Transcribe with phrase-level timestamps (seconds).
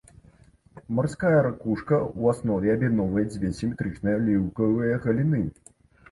[0.99, 5.43] Марская ракушка ў аснове аб'ядноўвае дзве сіметрычных аліўкавыя галіны.